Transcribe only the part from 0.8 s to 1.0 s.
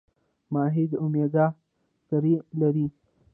د